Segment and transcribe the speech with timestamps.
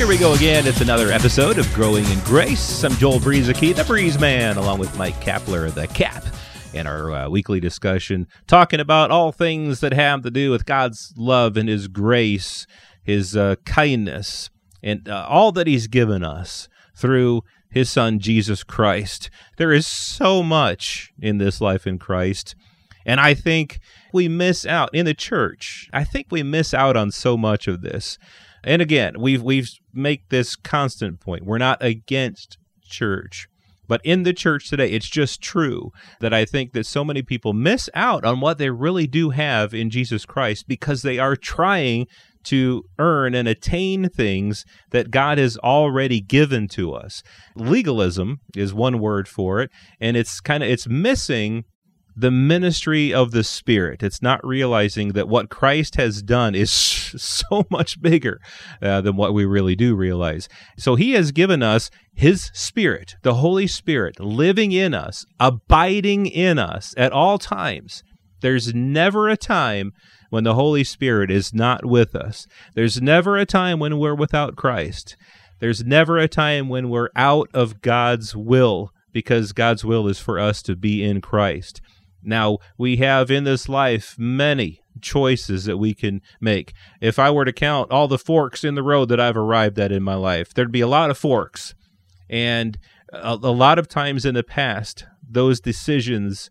[0.00, 0.66] Here we go again.
[0.66, 2.84] It's another episode of Growing in Grace.
[2.84, 6.24] I'm Joel Brueseke, the Breeze Man, along with Mike Kapler, the Cap,
[6.72, 11.12] in our uh, weekly discussion, talking about all things that have to do with God's
[11.18, 12.66] love and His grace,
[13.02, 14.48] His uh, kindness,
[14.82, 19.28] and uh, all that He's given us through His Son, Jesus Christ.
[19.58, 22.54] There is so much in this life in Christ.
[23.04, 23.80] And I think
[24.14, 25.90] we miss out in the church.
[25.92, 28.18] I think we miss out on so much of this.
[28.64, 31.44] And again, we've we've make this constant point.
[31.44, 33.46] We're not against church.
[33.88, 35.90] But in the church today, it's just true
[36.20, 39.74] that I think that so many people miss out on what they really do have
[39.74, 42.06] in Jesus Christ because they are trying
[42.44, 47.24] to earn and attain things that God has already given to us.
[47.56, 51.64] Legalism is one word for it, and it's kind of it's missing
[52.16, 54.02] the ministry of the Spirit.
[54.02, 58.40] It's not realizing that what Christ has done is so much bigger
[58.82, 60.48] uh, than what we really do realize.
[60.78, 66.58] So He has given us His Spirit, the Holy Spirit, living in us, abiding in
[66.58, 68.02] us at all times.
[68.40, 69.92] There's never a time
[70.30, 72.46] when the Holy Spirit is not with us.
[72.74, 75.16] There's never a time when we're without Christ.
[75.58, 80.38] There's never a time when we're out of God's will because God's will is for
[80.38, 81.82] us to be in Christ.
[82.22, 86.72] Now, we have in this life many choices that we can make.
[87.00, 89.92] If I were to count all the forks in the road that I've arrived at
[89.92, 91.74] in my life, there'd be a lot of forks.
[92.28, 92.78] And
[93.12, 96.50] a, a lot of times in the past, those decisions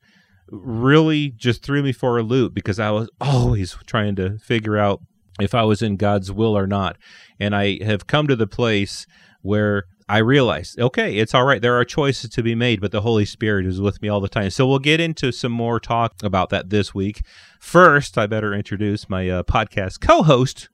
[0.51, 5.01] really just threw me for a loop because I was always trying to figure out
[5.39, 6.97] if I was in God's will or not.
[7.39, 9.05] And I have come to the place
[9.41, 11.61] where I realized, okay, it's all right.
[11.61, 14.27] There are choices to be made, but the Holy Spirit is with me all the
[14.27, 14.49] time.
[14.49, 17.21] So we'll get into some more talk about that this week.
[17.59, 20.69] First, I better introduce my uh, podcast co-host,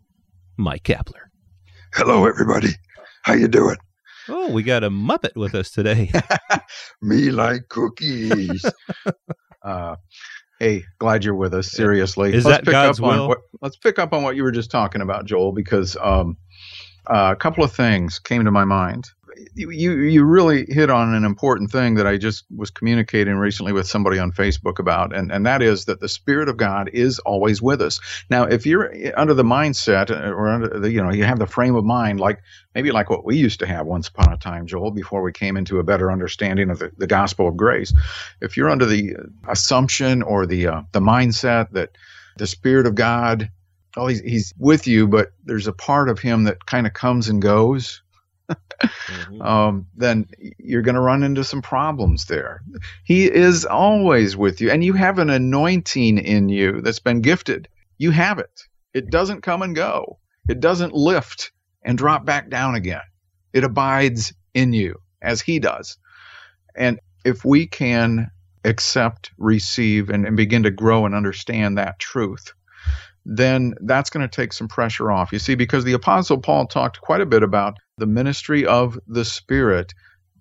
[0.56, 1.26] Mike Kapler.
[1.96, 2.70] Hello, everybody.
[3.24, 3.76] How you doing?
[4.30, 6.14] Oh, we got a Muppet with us today.
[7.02, 8.66] me like cookies.
[9.64, 9.98] uh,
[10.62, 11.74] hey, glad you're with us.
[11.74, 13.28] Seriously, is let's that God's will?
[13.28, 16.38] What, let's pick up on what you were just talking about, Joel, because um,
[17.08, 19.10] uh, a couple of things came to my mind
[19.54, 23.88] you you really hit on an important thing that I just was communicating recently with
[23.88, 27.62] somebody on Facebook about, and and that is that the Spirit of God is always
[27.62, 28.00] with us.
[28.30, 31.48] Now, if you're under the mindset uh, or under the, you know you have the
[31.48, 32.42] frame of mind like
[32.74, 35.58] maybe like what we used to have once upon a time, Joel, before we came
[35.58, 37.94] into a better understanding of the, the gospel of grace.
[38.42, 39.16] If you're under the
[39.48, 41.98] assumption or the uh, the mindset that
[42.38, 43.50] the Spirit of God
[43.96, 47.30] well, he's, he's with you, but there's a part of him that kind of comes
[47.30, 48.02] and goes
[48.50, 49.42] mm-hmm.
[49.42, 52.62] um, then you're going to run into some problems there.
[53.04, 57.68] He is always with you, and you have an anointing in you that's been gifted.
[57.98, 58.62] You have it.
[58.94, 61.52] It doesn't come and go, it doesn't lift
[61.84, 63.02] and drop back down again.
[63.54, 65.98] It abides in you as He does.
[66.76, 68.32] And if we can
[68.64, 72.54] accept, receive, and, and begin to grow and understand that truth,
[73.26, 75.34] then that's going to take some pressure off.
[75.34, 79.26] You see, because the Apostle Paul talked quite a bit about the ministry of the
[79.26, 79.94] Spirit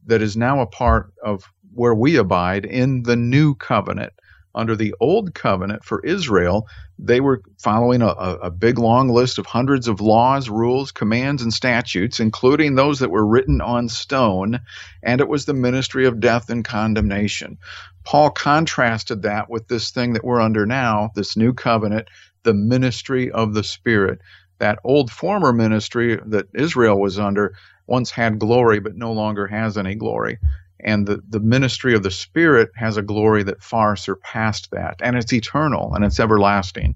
[0.07, 4.13] that is now a part of where we abide in the new covenant.
[4.55, 9.47] Under the old covenant for Israel, they were following a, a, big long list of
[9.47, 14.61] hundreds of laws, rules, commands, and statutes, including those that were written on stone,
[15.03, 17.59] and it was the ministry of death and condemnation.
[18.05, 22.09] Paul contrasted that with this thing that we're under now, this new covenant,
[22.45, 24.21] the ministry of the Spirit.
[24.59, 27.55] That old former ministry that Israel was under
[27.87, 30.39] once had glory, but no longer has any glory.
[30.85, 34.97] And the, the ministry of the Spirit has a glory that far surpassed that.
[35.03, 36.95] And it's eternal and it's everlasting.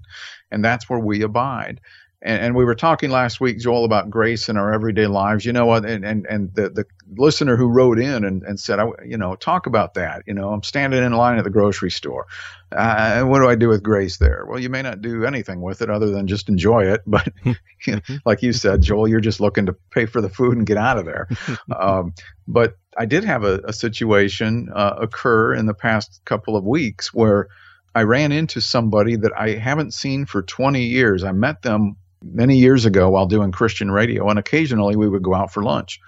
[0.51, 1.81] And that's where we abide
[2.21, 5.45] and, and, we were talking last week, Joel, about grace in our everyday lives.
[5.45, 5.85] You know what?
[5.85, 6.85] And and, and the, the
[7.15, 10.23] listener who wrote in and, and said, I, you know, talk about that.
[10.27, 12.27] You know, I'm standing in line at the grocery store.
[12.71, 14.45] Uh, what do I do with grace there?
[14.47, 17.01] Well, you may not do anything with it other than just enjoy it.
[17.07, 17.31] But
[18.25, 20.97] like you said, Joel, you're just looking to pay for the food and get out
[20.97, 21.27] of there.
[21.75, 22.13] um,
[22.47, 27.13] but I did have a, a situation uh, occur in the past couple of weeks
[27.13, 27.47] where
[27.95, 31.23] I ran into somebody that I haven't seen for 20 years.
[31.23, 35.33] I met them many years ago while doing Christian radio, and occasionally we would go
[35.33, 35.99] out for lunch.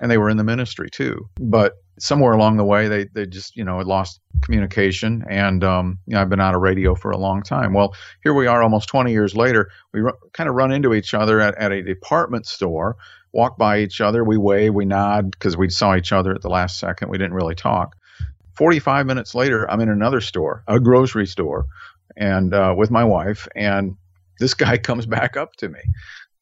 [0.00, 1.28] And they were in the ministry too.
[1.40, 5.98] But somewhere along the way they they just you know had lost communication and um,
[6.06, 7.72] you know I've been out of radio for a long time.
[7.72, 9.70] Well, here we are almost 20 years later.
[9.92, 10.02] We
[10.32, 12.96] kind of run into each other at, at a department store,
[13.32, 16.50] walk by each other, we wave, we nod because we saw each other at the
[16.50, 17.08] last second.
[17.08, 17.96] We didn't really talk.
[18.54, 21.66] 45 minutes later, I'm in another store, a grocery store,
[22.16, 23.96] and uh, with my wife, and
[24.38, 25.80] this guy comes back up to me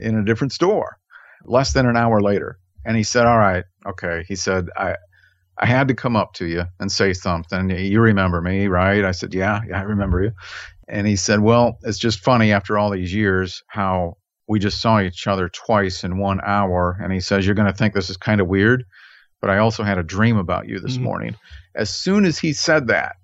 [0.01, 0.99] in a different store
[1.45, 2.59] less than an hour later.
[2.85, 4.25] And he said, All right, okay.
[4.29, 4.97] He said, I,
[5.59, 7.71] I had to come up to you and say something.
[7.71, 9.05] You remember me, right?
[9.05, 10.33] I said, Yeah, yeah, I remember you.
[10.89, 14.19] And he said, Well, it's just funny after all these years how
[14.49, 16.97] we just saw each other twice in one hour.
[17.03, 18.85] And he says, You're going to think this is kind of weird,
[19.41, 21.03] but I also had a dream about you this Mhm.
[21.03, 21.37] morning.
[21.75, 23.17] As soon as he said that,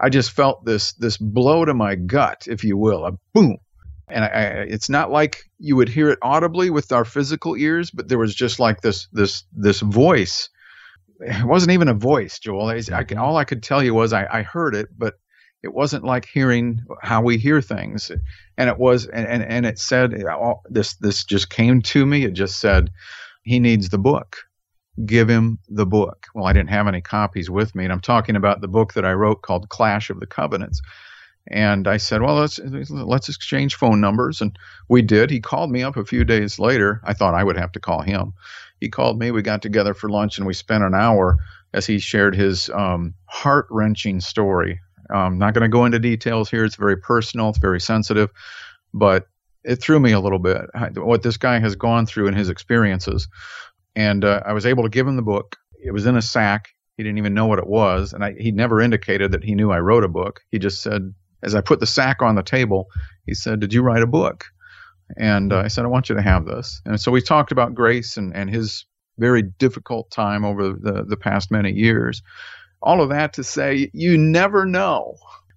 [0.00, 3.56] I just felt this this blow to my gut, if you will, a boom.
[4.10, 8.08] And I, it's not like you would hear it audibly with our physical ears, but
[8.08, 10.48] there was just like this this this voice.
[11.20, 12.70] It wasn't even a voice, Joel.
[12.70, 15.14] I, all I could tell you was I, I heard it, but
[15.62, 18.10] it wasn't like hearing how we hear things.
[18.56, 22.24] And it was, and and, and it said all, this this just came to me.
[22.24, 22.90] It just said,
[23.42, 24.38] he needs the book
[25.06, 26.26] give him the book.
[26.34, 29.04] Well, I didn't have any copies with me, and I'm talking about the book that
[29.04, 30.80] I wrote called Clash of the Covenants.
[31.50, 34.58] And I said, well, let's let's exchange phone numbers, and
[34.88, 35.30] we did.
[35.30, 37.00] He called me up a few days later.
[37.04, 38.34] I thought I would have to call him.
[38.80, 39.30] He called me.
[39.30, 41.38] We got together for lunch, and we spent an hour
[41.72, 44.80] as he shared his um, heart wrenching story.
[45.10, 46.64] I'm not going to go into details here.
[46.64, 47.48] It's very personal.
[47.48, 48.30] It's very sensitive,
[48.92, 49.26] but
[49.64, 50.66] it threw me a little bit
[50.96, 53.28] what this guy has gone through in his experiences
[53.98, 55.56] and uh, I was able to give him the book.
[55.82, 56.68] It was in a sack.
[56.96, 59.72] He didn't even know what it was, and I, he never indicated that he knew
[59.72, 60.40] I wrote a book.
[60.50, 61.12] He just said,
[61.42, 62.86] as I put the sack on the table,
[63.26, 64.44] he said, "Did you write a book?"
[65.16, 67.74] And uh, I said, "I want you to have this." And so we talked about
[67.74, 68.84] grace and, and his
[69.18, 72.22] very difficult time over the, the past many years.
[72.82, 75.16] All of that to say, you never know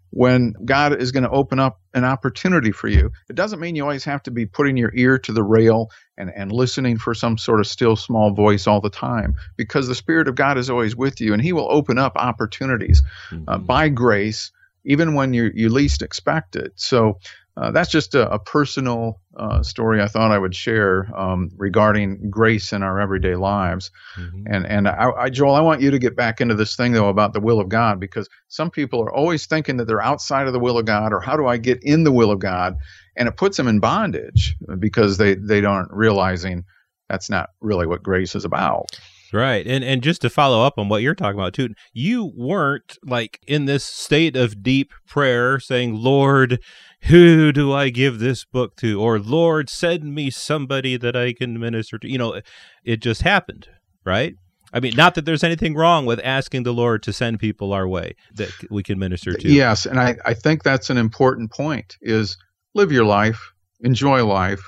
[0.10, 3.12] when God is going to open up an opportunity for you.
[3.30, 6.31] It doesn't mean you always have to be putting your ear to the rail and,
[6.36, 10.27] and listening for some sort of still small voice all the time because the Spirit
[10.27, 13.01] of God is always with you and He will open up opportunities
[13.48, 13.66] uh, Mhm.
[13.68, 14.51] by grace,
[14.83, 16.74] even when you, you least expect it.
[16.75, 17.19] So
[17.57, 22.30] uh, that's just a, a personal uh, story I thought I would share um, regarding
[22.30, 23.92] grace in our everyday lives.
[24.18, 24.44] Mhm.
[24.48, 27.10] And and I, I, Joel, I want you to get back into this thing though
[27.10, 30.54] about the will of God because some people are always thinking that they're outside of
[30.54, 32.77] the will of God or how do I get in the will of God,
[33.18, 36.63] and it puts them in bondage because they they aren't realizing
[37.10, 38.98] that's not really what grace is about.
[39.33, 39.66] Right.
[39.66, 43.39] And and just to follow up on what you're talking about too, you weren't like
[43.48, 46.60] in this state of deep prayer saying, "Lord,
[47.04, 51.60] who do I give this book to?" or "Lord, send me somebody that I can
[51.60, 52.42] minister to." You know,
[52.83, 53.69] it just happened,
[54.06, 54.36] right?
[54.74, 57.88] I mean, not that there's anything wrong with asking the Lord to send people our
[57.88, 59.51] way that we can minister to.
[59.51, 62.38] Yes, and I, I think that's an important point is
[62.74, 64.62] live your life, enjoy life,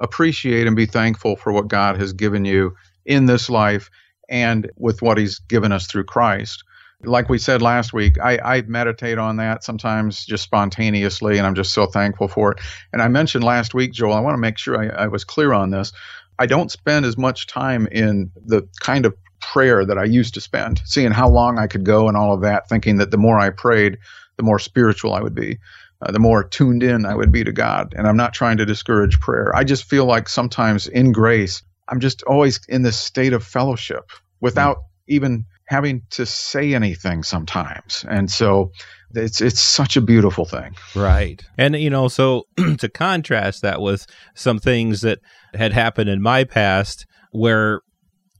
[0.00, 2.74] appreciate and be thankful for what God has given you
[3.10, 3.90] in this life
[4.28, 6.62] and with what he's given us through Christ.
[7.02, 11.56] Like we said last week, I, I meditate on that sometimes just spontaneously, and I'm
[11.56, 12.60] just so thankful for it.
[12.92, 15.52] And I mentioned last week, Joel, I want to make sure I, I was clear
[15.52, 15.92] on this.
[16.38, 20.40] I don't spend as much time in the kind of prayer that I used to
[20.40, 23.40] spend, seeing how long I could go and all of that, thinking that the more
[23.40, 23.98] I prayed,
[24.36, 25.58] the more spiritual I would be,
[26.02, 27.94] uh, the more tuned in I would be to God.
[27.96, 29.54] And I'm not trying to discourage prayer.
[29.56, 34.10] I just feel like sometimes in grace, I'm just always in this state of fellowship
[34.40, 34.78] without
[35.08, 38.04] even having to say anything sometimes.
[38.08, 38.72] And so
[39.14, 40.74] it's it's such a beautiful thing.
[40.94, 41.42] Right.
[41.58, 42.44] And, you know, so
[42.78, 45.18] to contrast that with some things that
[45.54, 47.82] had happened in my past where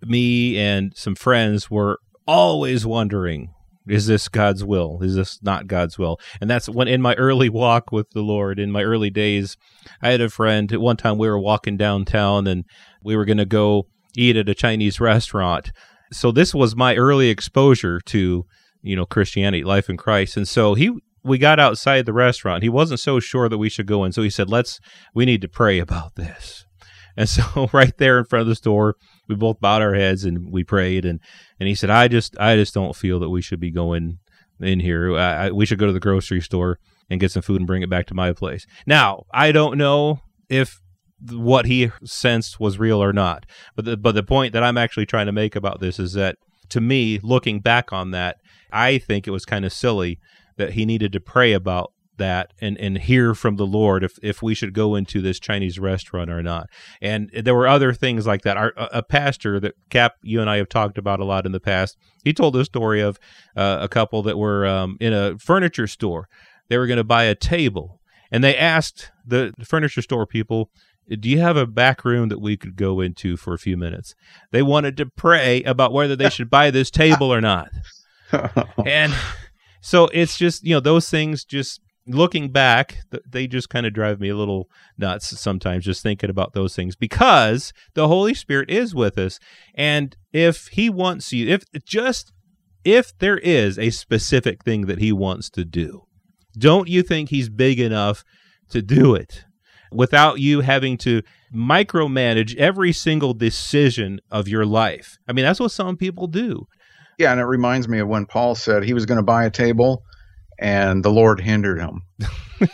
[0.02, 3.52] me and some friends were always wondering,
[3.88, 4.98] is this God's will?
[5.02, 6.18] Is this not God's will?
[6.40, 9.56] And that's when in my early walk with the Lord, in my early days,
[10.02, 10.70] I had a friend.
[10.72, 12.64] At one time, we were walking downtown and
[13.02, 15.72] we were going to go eat at a Chinese restaurant.
[16.12, 18.44] So this was my early exposure to,
[18.82, 20.36] you know, Christianity, life in Christ.
[20.36, 22.62] And so he we got outside the restaurant.
[22.62, 24.12] He wasn't so sure that we should go in.
[24.12, 24.80] So he said, "Let's
[25.14, 26.64] we need to pray about this."
[27.16, 28.96] And so right there in front of the store,
[29.30, 31.20] we both bowed our heads and we prayed and
[31.58, 34.18] and he said, "I just I just don't feel that we should be going
[34.60, 35.16] in here.
[35.16, 37.82] I, I, we should go to the grocery store and get some food and bring
[37.82, 40.80] it back to my place." Now, I don't know if
[41.30, 43.46] what he sensed was real or not.
[43.76, 46.36] But the, but the point that I'm actually trying to make about this is that
[46.70, 48.36] to me, looking back on that,
[48.72, 50.18] I think it was kind of silly
[50.56, 54.40] that he needed to pray about that and, and hear from the Lord if, if
[54.40, 56.68] we should go into this Chinese restaurant or not.
[57.02, 58.56] And there were other things like that.
[58.56, 61.60] Our, a pastor that Cap, you and I have talked about a lot in the
[61.60, 63.18] past, he told a story of
[63.56, 66.28] uh, a couple that were um, in a furniture store.
[66.68, 68.00] They were going to buy a table,
[68.30, 70.70] and they asked the furniture store people,
[71.18, 74.14] do you have a back room that we could go into for a few minutes?
[74.52, 77.70] They wanted to pray about whether they should buy this table or not.
[78.86, 79.12] and
[79.80, 84.20] so it's just, you know, those things just looking back, they just kind of drive
[84.20, 88.94] me a little nuts sometimes just thinking about those things because the Holy Spirit is
[88.94, 89.38] with us.
[89.74, 92.32] And if He wants you, if just
[92.84, 96.02] if there is a specific thing that He wants to do,
[96.58, 98.24] don't you think He's big enough
[98.70, 99.44] to do it?
[99.92, 101.22] without you having to
[101.54, 105.18] micromanage every single decision of your life.
[105.28, 106.66] I mean, that's what some people do.
[107.18, 109.50] Yeah, and it reminds me of when Paul said he was going to buy a
[109.50, 110.02] table
[110.60, 112.02] and the Lord hindered him.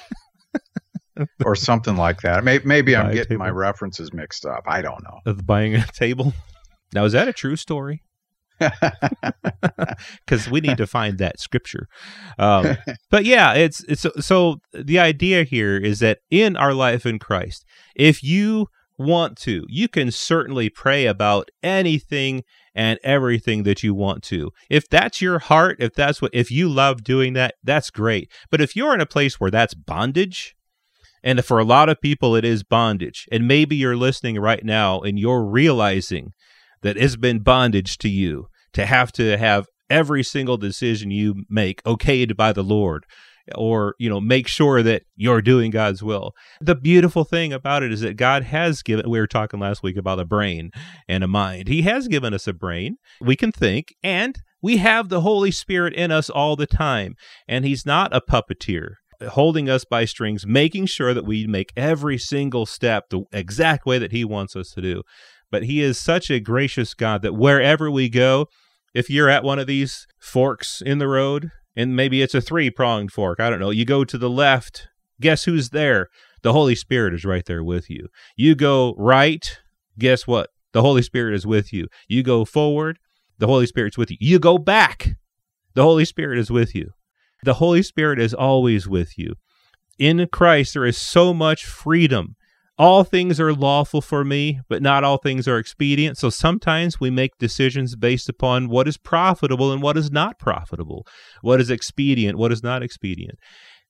[1.44, 2.44] or something like that.
[2.44, 4.64] Maybe, maybe I'm getting my references mixed up.
[4.66, 5.20] I don't know.
[5.24, 6.34] Of buying a table.
[6.92, 8.02] Now, is that a true story?
[8.58, 11.88] because we need to find that scripture.
[12.38, 12.78] Um,
[13.10, 17.66] but yeah, it's it's so the idea here is that in our life in Christ,
[17.94, 22.44] if you want to, you can certainly pray about anything
[22.76, 24.52] and everything that you want to.
[24.68, 28.30] If that's your heart, if that's what if you love doing that, that's great.
[28.50, 30.54] But if you're in a place where that's bondage,
[31.24, 35.00] and for a lot of people it is bondage, and maybe you're listening right now
[35.00, 36.34] and you're realizing
[36.82, 41.82] that it's been bondage to you to have to have every single decision you make
[41.84, 43.06] okayed by the Lord
[43.54, 46.32] or you know make sure that you're doing God's will.
[46.60, 49.96] The beautiful thing about it is that God has given we were talking last week
[49.96, 50.70] about a brain
[51.08, 51.68] and a mind.
[51.68, 52.96] He has given us a brain.
[53.20, 57.14] We can think and we have the Holy Spirit in us all the time
[57.46, 58.94] and he's not a puppeteer
[59.30, 63.98] holding us by strings making sure that we make every single step the exact way
[63.98, 65.02] that he wants us to do.
[65.50, 68.46] But he is such a gracious God that wherever we go,
[68.94, 72.70] if you're at one of these forks in the road, and maybe it's a three
[72.70, 74.88] pronged fork, I don't know, you go to the left,
[75.20, 76.08] guess who's there?
[76.42, 78.08] The Holy Spirit is right there with you.
[78.36, 79.58] You go right,
[79.98, 80.50] guess what?
[80.72, 81.88] The Holy Spirit is with you.
[82.08, 82.98] You go forward,
[83.38, 84.16] the Holy Spirit's with you.
[84.20, 85.16] You go back,
[85.74, 86.90] the Holy Spirit is with you.
[87.42, 89.34] The Holy Spirit is always with you.
[89.98, 92.35] In Christ, there is so much freedom
[92.78, 96.18] all things are lawful for me, but not all things are expedient.
[96.18, 101.06] So sometimes we make decisions based upon what is profitable and what is not profitable,
[101.40, 103.38] what is expedient, what is not expedient.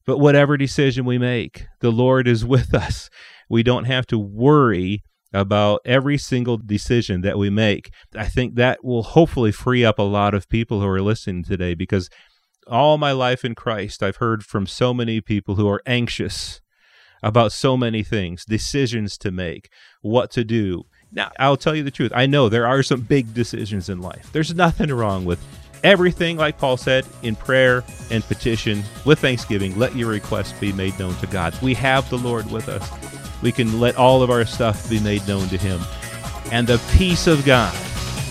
[0.06, 3.10] But whatever decision we make, the Lord is with us.
[3.50, 5.02] We don't have to worry
[5.32, 7.90] about every single decision that we make.
[8.14, 11.74] I think that will hopefully free up a lot of people who are listening today
[11.74, 12.08] because
[12.68, 16.60] all my life in Christ, I've heard from so many people who are anxious
[17.26, 19.68] about so many things, decisions to make,
[20.00, 20.84] what to do.
[21.10, 22.12] Now, I'll tell you the truth.
[22.14, 24.30] I know there are some big decisions in life.
[24.32, 25.40] There's nothing wrong with
[25.82, 29.76] everything, like Paul said, in prayer and petition with thanksgiving.
[29.76, 31.60] Let your requests be made known to God.
[31.60, 32.88] We have the Lord with us.
[33.42, 35.80] We can let all of our stuff be made known to Him.
[36.52, 37.74] And the peace of God,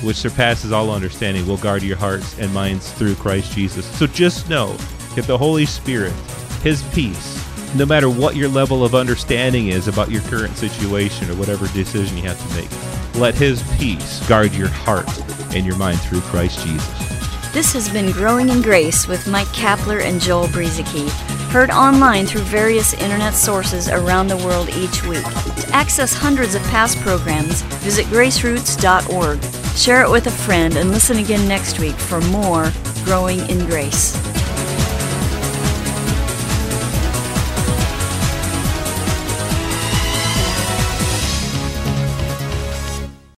[0.05, 3.85] which surpasses all understanding, will guard your hearts and minds through Christ Jesus.
[3.97, 4.71] So just know
[5.15, 6.13] that the Holy Spirit,
[6.63, 7.44] His peace,
[7.75, 12.15] no matter what your level of understanding is about your current situation or whatever decision
[12.17, 12.69] you have to make,
[13.15, 15.09] let His peace guard your heart
[15.53, 17.51] and your mind through Christ Jesus.
[17.53, 21.09] This has been Growing in Grace with Mike Kapler and Joel Brueseke,
[21.51, 25.23] heard online through various internet sources around the world each week.
[25.23, 29.41] To access hundreds of past programs, visit graceroots.org.
[29.77, 32.71] Share it with a friend and listen again next week for more
[33.05, 34.24] Growing in Grace.